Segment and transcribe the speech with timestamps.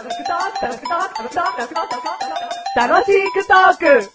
[0.00, 0.16] 楽し
[3.32, 4.10] くトーク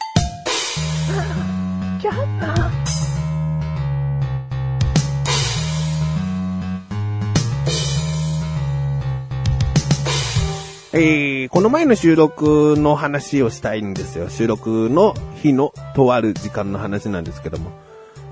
[10.98, 14.30] えー、この前の収録の話をしたいんですよ。
[14.30, 17.70] 収録の日のとある時間の話なんですけども。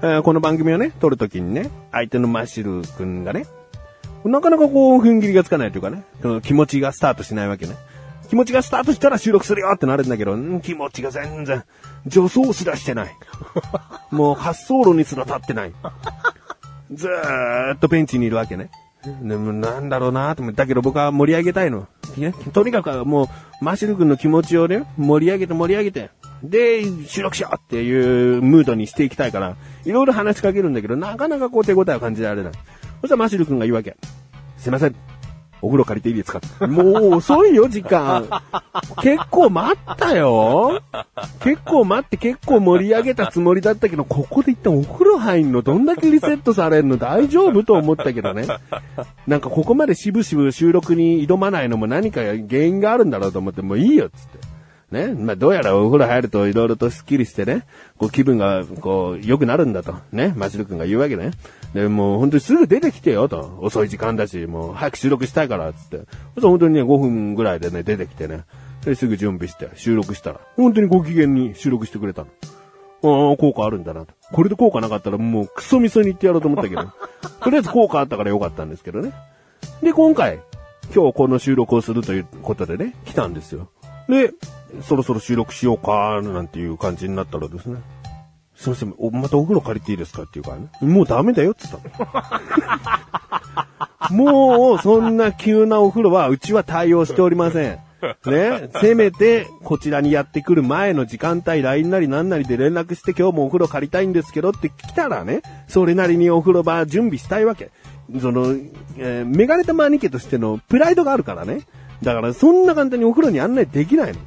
[0.02, 3.46] えーこの番組をね、撮るときにね、相手のマッシュル君がね、
[4.26, 7.76] なかなかこう、踏ん切りがつかないというかね、その気持ちがスタートしないわけね。
[8.30, 11.64] 気持ちがスタートしたら収録するよってなるんだけど、気持ちが全然、
[12.10, 13.16] 助走すらしてない。
[14.12, 15.74] もう滑走路にすら立ってない。
[16.92, 18.70] ずーっとベンチにいるわけね。
[19.22, 21.88] でもなんだろうなと思ったけど僕は盛り上げたいの。
[22.18, 23.28] ねとにかくもう、
[23.62, 26.10] マシル君の気持ちをね、盛り上げて盛り上げて、
[26.44, 29.56] で、収録しようっていうムードにしていきたいから、
[29.86, 32.54] いろいろ話しかけるんだけど、なかなかこう手応えを感じられない。
[33.04, 33.98] そしたらマシル君が言うわけ。
[34.58, 34.96] すいません。
[35.62, 36.40] お風呂借りていいですか？
[36.68, 38.30] もう遅いよ、時間。
[39.02, 40.82] 結構待ったよ。
[41.42, 45.62] 結構待って結構盛り上げたつもりだったけど、ここで一旦お風呂入んの？
[45.62, 46.96] どんだけリセットされんの？
[46.96, 48.48] 大丈夫と思ったけどね。
[49.28, 54.53] なんかここまで渋々収録に挑まないのも何か原因があるんだろうと思って、もういいよ、つって。
[54.94, 55.14] ね。
[55.14, 57.66] まあ、どうやらお風呂入ると色々とスッキリしてね、
[57.98, 59.96] こう気分が、こう、良くなるんだと。
[60.14, 60.34] ね。
[60.38, 61.32] マシル君が言うわけね。
[61.74, 63.58] で、もう本当にすぐ出てきてよと。
[63.60, 65.98] 遅い時間だし、もう早く収録したいから、つって。
[66.36, 68.46] そし本当にね、5分ぐらいでね、出てきてね。
[68.86, 72.28] ですぐ準備して収録したら、本当にご機嫌に収録してくれたの。
[73.04, 74.14] ああ、効果あるんだなと。
[74.32, 76.84] これで効果なかったらもうクソみそに言ってやろうと思ったけど。
[77.42, 79.12] とりあえず効果あったからよかったんですけどね。
[79.82, 80.40] で、今回、
[80.94, 83.70] 今日この収録をするということでね、来たんですよ。
[84.08, 84.34] で、
[84.82, 87.80] そろそろ収録しようか、なんていう感じになったらですね。
[88.56, 90.70] すいません、またお風呂借りていいですかっていうからね。
[90.82, 92.40] もうダメだよって言った
[94.10, 94.16] の。
[94.18, 97.80] もう、そんな急なお風呂は、うちは対応しておりません。
[98.26, 107.72] ね、せめて、こちらにやってくる前の時間帯、LINE なりななりで連絡して今日もお風呂借りたいんですけどって来たらね、それなりにお風呂場準備したいわけ。
[108.20, 108.56] その、
[108.98, 111.62] えーメガネたマニケとしてのプライドがあるからね。
[112.04, 114.20] だからそんな簡単にお風呂に案内できないの。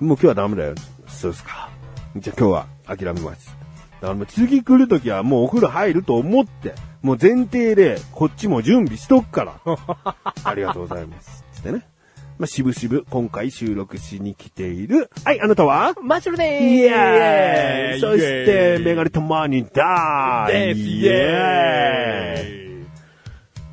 [0.00, 0.74] もう今日はダメだよ。
[1.06, 1.70] そうですか。
[2.16, 3.56] じゃあ今日は諦めます。
[3.94, 9.60] だからもう次来るときはもうお風呂入ると思って、もう前提でこっちも準備しとくから。
[10.44, 11.44] ありがとうございます。
[11.52, 11.86] つってね。
[12.38, 15.08] まあ、渋々今回収録しに来ている。
[15.24, 15.94] はい、あなたは？
[16.02, 22.84] マッシュルでーすイエーイそして、メガネたまにだーですイエーイイ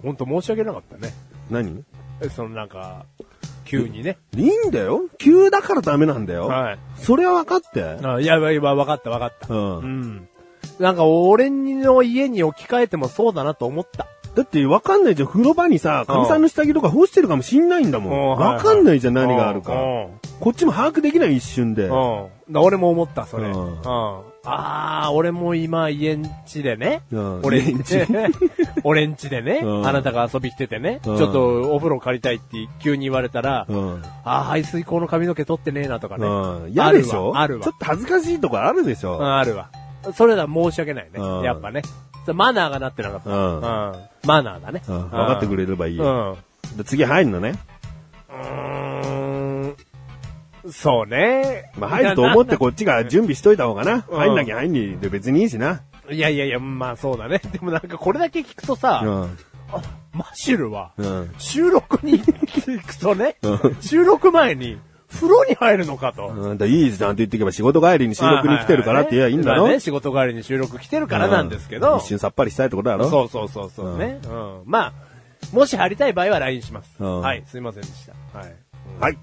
[0.01, 1.13] ほんと申し訳なかったね。
[1.49, 1.83] 何？
[2.21, 3.05] えそのなんか、
[3.73, 4.17] 急にね。
[4.35, 6.47] いいんだよ急だからダメなんだよ。
[6.47, 6.79] はい。
[6.95, 7.83] それは分かって。
[7.83, 9.53] あいや、いや、わかったわかった。
[9.53, 9.81] うんう。
[9.81, 10.29] ん。
[10.79, 14.07] なんか、俺の家に置き換えてもそうだなと思った。
[14.35, 15.29] だって分かんないじゃん。
[15.29, 18.31] 風呂場にさ、かみさんの下着とか干してるかもしんないんだもん。
[18.31, 19.73] うん分かんないじゃん、何があるか
[20.39, 21.89] こっちも把握できない一瞬で。
[22.55, 23.51] 俺も思った、それ。
[24.45, 27.03] ああ、俺も今、家んちでね。
[27.11, 28.07] うん俺んちち。
[28.83, 34.01] 俺んちでね、うんあなたが遊び来ててね、うんちょっとお風呂借りたいって急に言われたら、うん。
[34.25, 36.25] ああ、排水口の髪の毛取ってねえなとかね。
[36.25, 36.71] うん。
[36.71, 37.33] 嫌でしょ？
[37.35, 37.65] あるわ。
[37.65, 39.17] ちょっと恥ずかしいとこあるでしょ？
[39.19, 39.69] うんあるわ。
[40.15, 41.11] それだ、申し訳ないね。
[41.19, 41.83] うんやっぱね。
[42.25, 43.29] それマナーがなってなかった。
[43.29, 43.61] うんうん
[44.25, 44.81] マナーだね。
[44.87, 45.01] うん。
[45.01, 46.35] 分かってくれればいいうん。
[46.85, 47.55] 次入んのね。
[48.29, 49.75] うーん。
[50.71, 51.71] そうね。
[51.77, 54.05] まあ入ると思ってこっちが準備しといた方がな。
[54.07, 55.81] うん入んなきゃ入んにで別にいいしな。
[56.09, 57.41] いやいやいや、まあそうだね。
[57.51, 59.37] でもなんかこれだけ聞くとさ、うん。
[60.13, 61.33] マッシュルは、うん。
[61.37, 64.77] 収録に行くとねうん、収録前に
[65.13, 66.27] 風呂に入るのかと。
[66.27, 69.63] うん、だいいじゃんって言ってけば仕事帰りに収録に来てるからって言えばいいんだろ？
[69.63, 73.09] まあね、仕事帰りに収録来てるからなんですけど、一瞬さっぱりしたいってことだろ？
[73.09, 74.19] そうそうそうそうね。
[74.25, 74.61] うん。
[74.65, 74.93] まあ、
[75.51, 76.95] もし入りたい場合は LINE します。
[76.99, 78.37] うんはい、すいませんでした。
[78.37, 78.55] はい。
[78.99, 79.17] はい。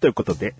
[0.00, 0.54] ということで、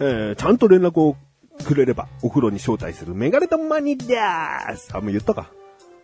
[0.00, 1.16] えー、ちゃんと連絡を
[1.64, 4.88] くれれば、お風呂に招待するメガネとマニでーす。
[4.92, 5.50] あ、もう言ったか。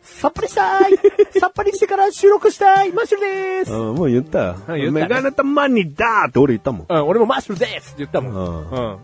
[0.07, 0.93] さっぱりしたい
[1.41, 4.57] さっぱりしてから収録したいマッシュルでーすうん、もう言ったよ。
[4.69, 6.87] うん言ったねメガネとマニだーって俺言ったもん。
[6.89, 8.35] うん、俺もマッシュルですって言ったもん。
[8.35, 8.97] うんうん。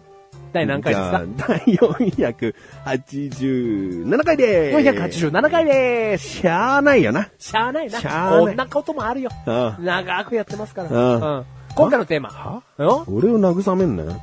[0.53, 1.23] 第何回ですか？
[1.49, 4.89] 第487回でーす。
[4.89, 6.29] 487回でーす。
[6.29, 7.29] しゃーないよな。
[7.39, 7.99] しゃあないな。
[8.01, 9.31] しゃあないこんなこともあるよ。
[9.47, 10.89] うん長くやってますから。
[10.91, 11.45] うんうん
[11.75, 12.29] 今回のテーマ。
[12.29, 12.63] は？
[12.77, 12.89] うん？
[13.17, 14.21] 俺を慰めんなよ。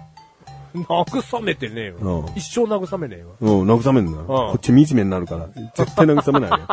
[0.87, 2.31] 慰めてねえよう。
[2.31, 3.35] ん一生慰めねえよ。
[3.41, 4.25] うん、慰めんなよ。
[4.25, 5.47] こっち惨めになるから。
[5.75, 6.67] 絶対慰めないよ。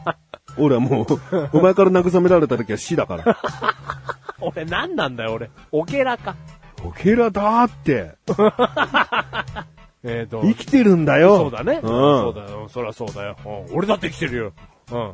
[0.58, 1.06] 俺はもう、
[1.52, 3.36] お前から慰められた時は死だから。
[4.40, 5.50] 俺何なんだよ、俺。
[5.72, 6.34] オケラか。
[6.84, 8.14] オケラだーって。
[10.02, 10.40] えっと。
[10.42, 11.36] 生きてるんだよ。
[11.38, 11.80] そうだね。
[11.82, 11.88] うん。
[11.90, 12.68] そうだよ。
[12.68, 13.36] そりゃそうだよ。
[13.44, 14.52] うん俺だって生きてるよ。
[14.92, 15.12] うん。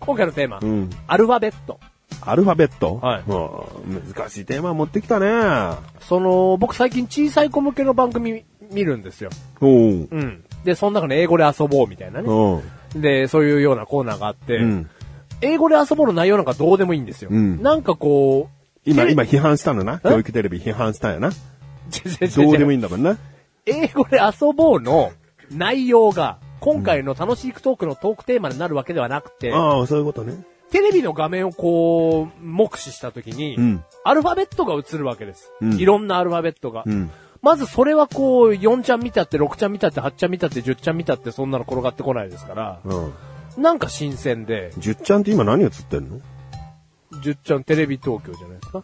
[0.00, 0.58] 今回のテーマ。
[0.62, 0.90] うん。
[1.06, 1.78] アルファベット。
[2.26, 3.34] アルファベットはいう
[3.92, 5.28] ん難しいテーマ持ってきたね。
[6.00, 9.30] その、僕最近小さい子向けの番組見るんですよ。
[9.60, 9.70] おう。
[9.70, 10.44] うん。
[10.64, 12.28] で、その中で英語で遊ぼうみたいなね。
[12.28, 13.00] うん。
[13.00, 14.90] で、そういうようなコーナーがあって、うん。
[15.40, 17.30] 英語で遊ぼうの内容なんかどうでもいいんですよ。
[17.30, 18.54] うんなんかこう、
[18.86, 20.00] 今、今批判したのな？
[20.04, 20.08] え？
[20.08, 21.30] 教育テレビ批判したんやな。
[21.30, 23.18] どうでもいいんだもんな。
[23.66, 25.12] 英語で遊ぼうの
[25.50, 30.34] 内容が、今回の楽しいトークのトークテーマになるわけではなくて、ああ、そういうことね。
[30.74, 35.50] テレビの画面をこう、目視したときに、うんアルファベットが映るわけです。
[35.62, 36.82] うんいろんなアルファベットが。
[36.84, 37.10] うん。
[37.42, 43.12] まずそれはこう、4ちゃん見たって、6ちゃん見たって、8ちゃん見たって、10ちゃん見たって、そんなの転がってこないですから、う
[43.60, 43.62] ん。
[43.62, 46.20] なんか新鮮で、10ちゃんって今何映ってんの
[47.22, 48.82] ？10ちゃんテレビ東京じゃないですか？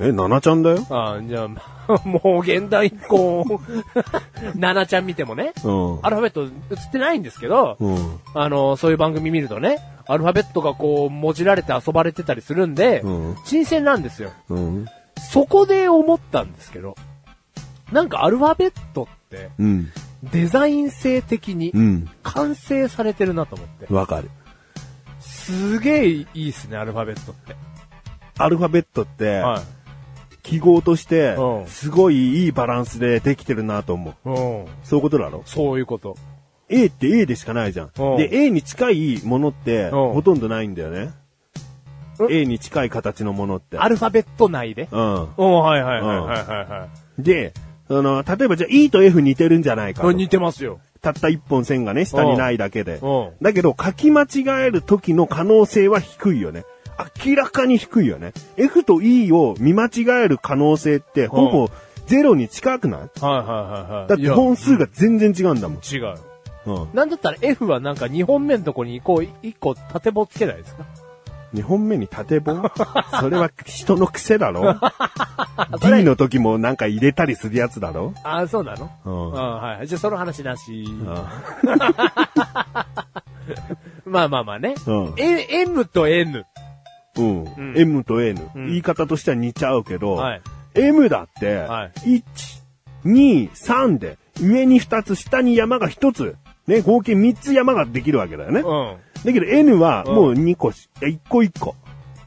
[0.00, 0.86] え、7ちゃんだよ？
[0.90, 1.48] ああ、じゃあ、
[2.06, 3.42] もう現代以降、
[4.56, 5.98] 7ちゃん見てもね、うん。
[6.02, 8.20] アルファベット映ってないんですけど、うん。
[8.34, 14.30] あの、そういう番組見るとね、アルファベットがこう、もじられて遊ばれてたりするんで、うん新鮮なんですよ。
[14.48, 14.86] うん。
[15.30, 16.94] そこで思ったんですけど、
[17.92, 19.90] なんかアルファベットって、うん。
[20.22, 22.08] デザイン性的にうん。
[22.22, 23.92] 完成されてるなと思って。
[23.92, 24.30] わかる。
[25.20, 27.56] すげえいいっすね、アルファベットって。
[28.38, 29.62] アルファベットって、はい。
[30.48, 34.30] 記号としてう、んすごいいいバランスでできてるなと思う。
[34.30, 34.66] うん。
[34.82, 35.42] そういうことだろ？
[35.44, 36.16] そういうこと。
[36.70, 37.90] ?A って A でしかないじゃん。
[37.98, 41.10] うんで、A に近いものって、んほとんどないんだよね。
[42.18, 43.78] うん A に近い形のものって。
[43.78, 44.88] アルファベット内で？
[44.90, 45.28] うん。
[45.36, 47.52] おはいはいはいはいはいはで、
[47.88, 50.14] あの、例えばじゃあ E と F 似てるんじゃないかとい。
[50.16, 50.80] 似てますよ。
[51.00, 53.30] たった一本線がね、下にないだけでうん。
[53.40, 56.64] だけど、書き間違える時の可能性は低いよね。
[57.26, 58.32] 明らかに低いよね。
[58.56, 59.90] F と E を見間違
[60.24, 61.70] える可能性って、ほぼ
[62.06, 63.00] ゼロに近くない？
[63.00, 64.08] はいはいはいはい。
[64.08, 65.78] だって本数が全然違うんだもん。
[65.78, 66.14] 違う。
[66.66, 66.88] うん。
[66.94, 70.84] なんだったら F はなんか2本目のとこにこう、1個縦棒つけないですか
[71.54, 72.60] ？2本目に縦棒？
[73.20, 74.74] それは人の癖だろ
[75.80, 78.12] ?D の時もなんか入れたりするやつだろ？
[78.24, 78.90] ああ、そうなの？
[79.04, 79.86] うんあはい。
[79.86, 80.84] じゃあその話なし。
[81.06, 81.42] あ
[84.04, 84.74] まあまあまあね。
[84.86, 86.44] うん M と N。
[87.18, 87.72] うん。
[87.74, 90.42] ん M と N、ん言い方としては似ちゃうけど、はい
[90.74, 92.22] M だって、は1、
[93.04, 96.36] 2、3で、上に2つ、下に山が1つ、
[96.66, 98.60] ね、合計3つ山ができるわけだよね。
[98.60, 98.96] うん。
[99.24, 101.74] だけど N はうんもう2個し、1個1個。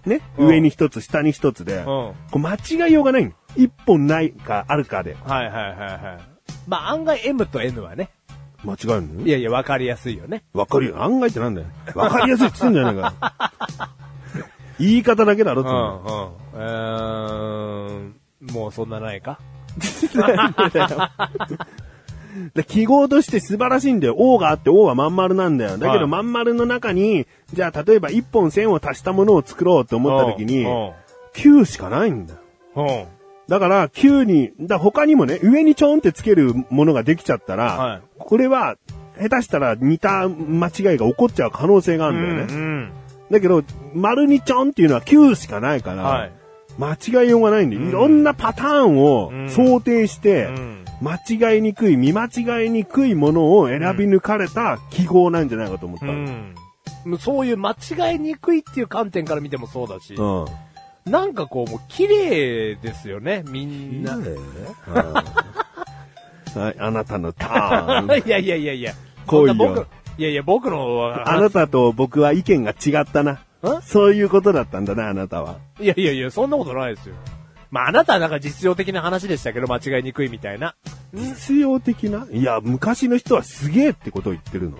[0.05, 1.85] ね、うん上に1つ、下に1つで、うん。
[1.85, 3.31] こう間違いようがないの。
[3.55, 5.15] 1本ないかあるかで。
[5.23, 6.19] はいはいはいはい。
[6.67, 8.09] まあ案外 M と N はね。
[8.63, 9.25] 間違えるの？
[9.25, 10.43] いやいや、わかりやすいよね。
[10.53, 11.01] わかるよ。
[11.03, 11.67] 案外ってなんだよ。
[11.95, 13.53] わかりやすいって言ってんじゃないか。
[14.81, 16.33] 言い方だけだろ、つううんの。
[16.53, 16.61] うん。
[16.61, 18.53] うーん。
[18.53, 19.39] もうそんなないか？
[22.55, 24.15] で記号として素晴らしいんだよ。
[24.17, 25.71] O があって O はまん丸なんだよ。
[25.71, 30.91] だけはいどまん丸の中に、じゃあ例えば1本線を足したものを作ろうって思った時にう、ん。
[31.33, 32.39] 9しかないんだよ。
[32.75, 33.03] うん。
[33.49, 38.77] だから9に、だ他にもね、上にちょんってつけるものができちゃったら、はいこれは
[39.19, 42.53] 下手したら似た間違いが起こっちゃう可能性があるんだよね。
[42.53, 42.91] うん。
[43.31, 43.63] だけど、
[43.93, 46.31] 丸にちょんっていうのは9しかないから、はい。
[46.77, 46.93] 間
[47.23, 51.15] 違いようがないんで、いろんなパターンをうん想定して、うん間
[51.55, 56.13] 違いにくい、見間違いにくいものを選び抜かれた記号なんじゃないかと思ったうの。
[56.13, 56.55] ん。
[57.19, 60.45] そういう間違いにくいっていう観点から見てもそうだし、うん。
[61.11, 64.19] なんかこう、もう綺麗ですよね、みんな。
[66.53, 68.27] はい、あなたのターン。
[68.27, 68.93] いやいやいやいや。
[69.25, 73.43] 来いよそんな僕、いやいや、僕のは、あなたと僕は意見が違ったな。
[73.83, 75.57] そういうことだったんだな、あなたは。
[75.79, 77.15] いやいやいや、そんなことないですよ。
[77.69, 80.75] まあ、あなたはなんか実用的な話でしたけど、間違いにくいみたいな。
[81.13, 82.27] 実用的な？
[82.31, 84.77] いや、昔の人はすげえってことを言ってるの。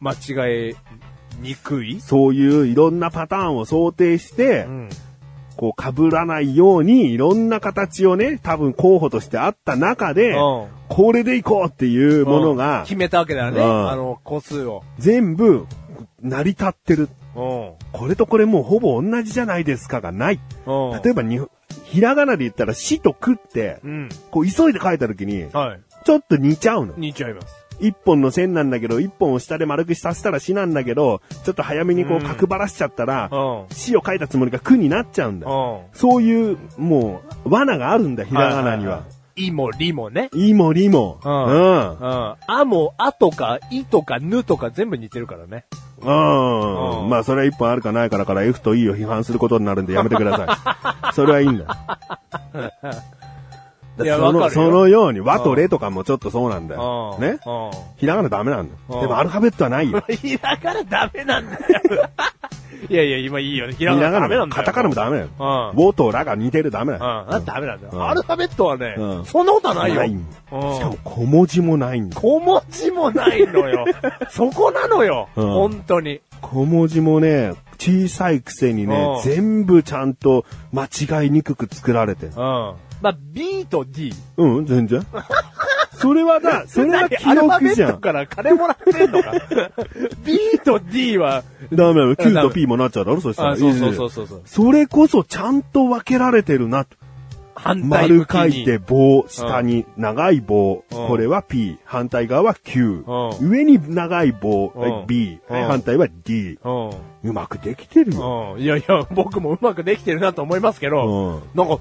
[0.00, 0.76] 間違い
[1.40, 2.00] にくい？
[2.00, 4.88] そういういろんなパターンを想定して、うん。
[5.56, 13.60] こう被らないようにいろんな形をね、多分候補としてあった中で、うんこれでいこうっていうものが決めたわけだよね。
[13.60, 14.84] うんあの、個数を。
[15.00, 15.66] 全部
[16.22, 17.08] 成り立ってる。
[17.34, 17.72] うん。
[17.92, 20.40] これとこれもうほぼ同じじゃないですかがない。
[20.64, 21.02] うん。
[21.02, 21.40] 例えばに、
[21.84, 24.08] ひらがなで言ったら死とくって、うん。
[24.30, 25.80] こう急いで書いた時に、はい。
[26.04, 26.94] ちょっと似ちゃうの。
[26.96, 27.65] 似ちゃいます。
[27.80, 33.64] 一本の線なんだけど、一本を下で丸くさせたら死なんだけど、ちょっと早めにこううん角張らしちゃったら、うん。
[33.70, 35.50] 死を書いたつもりが苦になっちゃうんだ。
[35.50, 35.78] うん。
[35.92, 39.04] そういう、もう、罠があるんだ、ひらがなには。
[39.36, 40.30] いも、りもね。
[40.34, 41.20] いもりも。
[41.22, 41.40] ううんん。
[41.40, 42.34] うん。
[42.46, 45.66] あも、あとか、いとか、ぬとか全部似てるからね。
[46.00, 47.02] うん。
[47.02, 51.12] うんまあ、それは一本あるかないからから F と E を批判することになるんでやめてください。
[51.14, 51.66] それはいいんだ。
[54.04, 57.16] いやその、わかるよそのように、和とレとかもちょっとそうなんだよ。
[57.18, 57.22] うん。
[57.22, 57.38] ね？
[57.46, 58.78] うひらがなダメなんだよ。
[58.88, 59.98] うんでもアルファベットはないよ。
[59.98, 60.02] ん。
[60.14, 61.60] ひらがなダメなんだよ。
[62.88, 63.72] いやいや、今いいよね。
[63.72, 64.62] ひらがひらがなダメなんだよ。
[64.62, 65.72] カタカナもダメだよ。
[65.76, 65.92] うん。
[65.94, 67.24] とラが似てるダメだよ。
[67.28, 67.34] うん。
[67.34, 67.92] あダメなんだよ。
[67.92, 69.96] うんアルファベットはね、うんそんなことはないよ。
[69.96, 72.20] ないんうんしかも小文字もないんだよ。
[72.20, 73.86] 小文字もないのよ。
[74.30, 75.28] そこなのよ。
[75.36, 76.20] うん本当に。
[76.42, 82.72] 小文字もね、小さいくせにねう、ん全部ちゃんと間違いにくく作られてるうん。
[83.00, 84.12] まあ、B と D。
[84.36, 85.04] うん、全然。
[85.96, 87.90] それはな、 それは記憶じゃん。
[87.90, 89.32] ットから金もらってんのか
[90.24, 92.16] ?B と D は、ダメだよ。
[92.16, 93.50] Q と P もなっちゃうだろ、そしたら。
[93.52, 94.42] あそうそうそうそうそう。
[94.44, 96.86] それこそちゃんと分けられてるな。
[97.54, 98.26] 反対向丸。
[98.30, 100.84] 書いて棒、下に長い棒。
[100.90, 101.78] うんこれは P。
[101.84, 103.46] 反対側は Q う。
[103.46, 105.40] 上に長い棒うん B。
[105.48, 106.58] うん反対は D。
[107.24, 108.54] うまくできてるよ。
[108.56, 108.62] うん。
[108.62, 111.78] いやいや、僕もうまくできてるなと思いますけど、うんなんか、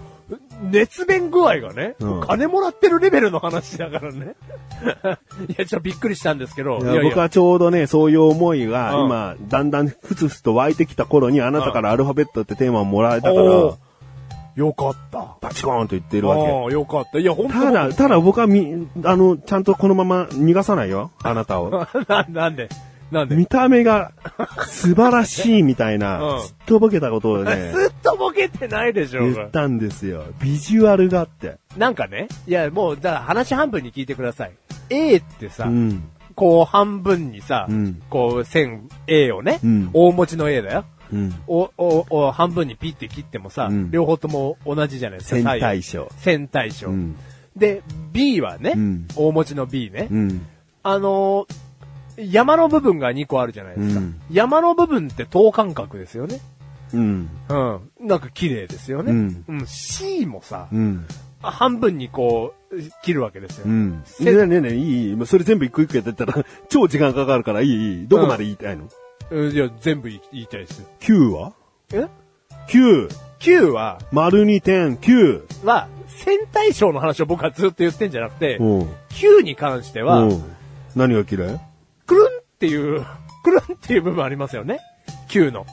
[0.72, 4.36] 熱弁具合がね、うん金もらってるレベルの話だからね。
[5.48, 13.75] いや、ちょっとびっくりしたんですけど、いや僕はちょうどね、そういう思いが、うん今、だんだんふつふつと湧いてきた頃に、あなたからアルファベットってテーマをもらえたからおー、
[14.55, 15.36] よかった。
[15.41, 16.41] バチコーンと言ってるわけ。
[16.41, 17.20] ああ、よかった。
[17.20, 21.70] いや、本当ただ、ただ僕はみ、あの、ちゃんとこのまま逃がさないよ、あなたを。
[22.08, 22.70] な、なんで？
[23.12, 23.36] なんで？
[23.36, 24.12] 見た目が
[24.68, 30.24] 素晴らしいみたいな、うんすっとぼけたことをね、 ずっとボケてないでしょ言ったんですよ。
[30.42, 31.58] ビジュアルがあって。
[31.78, 34.52] なんかね、いや、もう、だから話半分に聞いてください。
[34.90, 36.04] A ってさ、うん。
[36.36, 40.86] こう半分にさ、うんこう線 A をね、うん大文字の A だよ。
[41.14, 41.34] うん。
[41.48, 45.36] お、お、お、半分にピッて切ってもさ、うん両方とも同じじゃないですか。
[45.38, 46.10] 線左右対称。
[46.18, 46.90] 線対称。
[46.90, 47.16] うん。
[47.56, 50.08] で、B はね、うん大文字の B ね。
[50.12, 50.46] うん。
[50.84, 51.56] あのー
[52.18, 54.00] 山の部分が2個あるじゃないですか。
[54.00, 56.40] うん山の部分って等間隔ですよね。
[56.94, 57.30] うん。
[57.50, 58.08] うん。
[58.08, 59.12] なんか綺麗ですよね。
[59.12, 59.68] うんうん。
[59.68, 61.06] C もさ、うん。
[61.42, 63.66] 半分にこう、切るわけですよ。
[63.68, 64.02] うん。
[64.06, 68.08] せねえねえねえ、いいそれ全部一個一個やってったら、超時間かかるからいい、いい。
[68.08, 68.84] どこまで言いたいの、
[69.30, 70.88] うんいや、全部言いたいですよ。
[71.02, 71.54] ?9 は？
[71.94, 72.08] え
[72.68, 73.10] ?9。
[73.40, 75.66] ?9 は、丸2点、9。
[75.66, 78.82] は、線対称の話を僕はずっと言ってんじゃなくて、うん。
[79.10, 80.44] 9に関しては、うん。
[80.96, 81.60] 何が嫌い？
[82.06, 83.06] くるんっていう、
[83.44, 84.80] くるんっていう部分ありますよね。
[85.30, 85.66] 9の。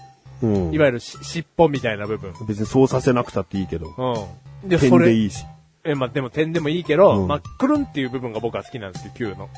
[0.43, 0.73] うん。
[0.73, 2.33] いわゆるし尻尾みたいな部分。
[2.47, 3.95] 別にそうさせなくたっていいけど。
[4.63, 4.69] うん。
[4.69, 5.45] で、点それ、でいいし。
[5.85, 9.49] え、まあ、でも点でもいいけど、うんまあ、くるんっていう部分が僕は好きなんですけど、9の。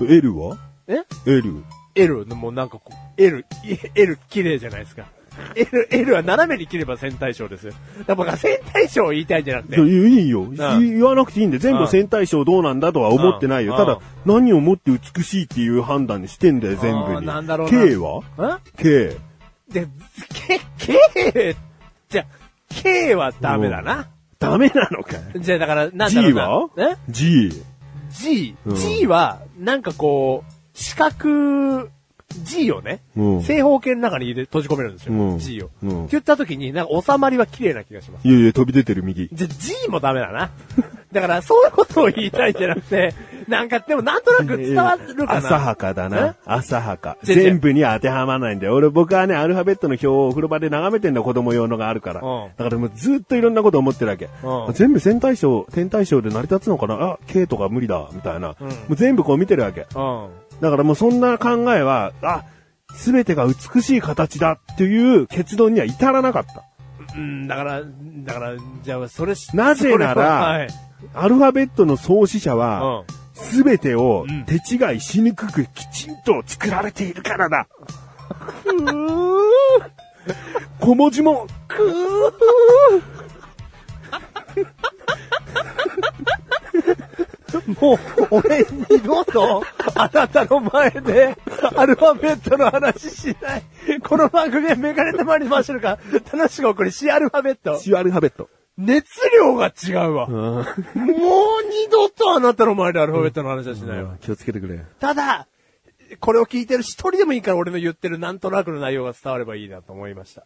[0.00, 0.56] L は？
[0.86, 1.64] え ?L。
[1.94, 5.06] ?L のもうなんかこう、L、い L 綺麗じゃないですか。
[5.54, 7.72] L、L は斜めに切れば線対称ですよ。
[8.06, 10.42] だから線対称を言いたいんじゃなくて、いいよ。
[10.42, 13.72] ん言わなくていいんで、全部線対称どうなんだとは思ってないよ。
[13.72, 17.26] うんただ、何をもって美しいっていう判断にしてんだよ、全部に。
[17.26, 18.18] なんだろうな K は？
[18.56, 19.16] ん ?K。
[19.70, 19.86] で、
[20.32, 20.60] K、
[21.32, 21.56] K、
[22.08, 22.24] じゃ、
[22.70, 24.08] K はダメだな。
[24.38, 25.40] ダメなのかい？
[25.40, 26.48] じゃあだから、なんだろ ?G うな。
[26.48, 26.68] は？
[26.76, 27.62] え ?G。
[28.10, 31.88] G、うん G は、なんかこう、四角、
[32.44, 35.70] G をね、うん正方形の中に入れ、閉じ込めるんですよ、うん G を。
[35.82, 38.28] うんって言った時に、なんか収まりは綺麗な気がします。
[38.28, 39.28] いやいや、飛び出てる右。
[39.32, 40.50] じゃ、G もダメだな。
[41.12, 43.14] だから、そういうことを言いたいんじゃなくて、
[43.48, 45.48] なんか、でもなんとなく伝わるかな。
[45.48, 46.36] 浅はかだな。
[46.44, 47.16] 浅はか。
[47.22, 48.74] 全部には当てはまらないんだよ。
[48.74, 52.20] 俺、僕はね、アルファベットの表をお風呂場で眺めてんだよ、子供用のがあるから。
[52.20, 54.28] うんだからもうずっといろんなこと思ってるわけ。
[54.44, 56.94] うん全部線対称、点対称で成り立つのかな？
[57.02, 58.54] あ、K とか無理だ、みたいな。
[58.60, 59.86] うんもう全部こう見てるわけ。
[60.58, 60.62] うん。
[60.62, 62.44] だからもうそんな考えは、あ、
[62.94, 66.64] すべてが美しい形だっていう結論には至らなかった。
[67.14, 70.68] うん、だから、だから、じゃあ、それし、なぜならははい。
[71.14, 73.04] アルファベットの創始者は、うん。
[73.34, 77.68] すべてをうん手違いしにくくきちんと作られているからだ。
[80.80, 81.92] 小文字も、く
[87.80, 87.98] もう、
[88.30, 89.62] 俺二度と、
[89.94, 91.36] あなたの前で、
[91.76, 93.62] アルファベットの話しない。
[94.02, 95.98] この番組はメガネたまりましょうか。
[96.32, 97.78] 楽しく送り、シアルファベット。
[97.78, 98.48] シアルファベット。
[98.76, 100.28] 熱量が違うわ。
[100.28, 100.64] もう
[100.94, 104.16] 二度とあなたの前でアルファベットの話はしないわ。
[104.20, 104.84] 気をつけてくれ。
[105.00, 105.48] ただ、
[106.20, 110.44] これを聞いてる一人でもいいから俺の言ってるなんとなくの内容が伝わればいいなと思いました。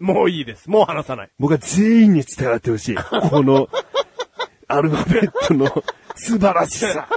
[0.00, 0.70] もういいです。
[0.70, 1.30] もう話さない。
[1.38, 2.96] 僕は全員に伝わってほしい。
[2.96, 3.68] この、
[4.68, 5.66] アルファベットの
[6.16, 7.08] 素晴らしさ。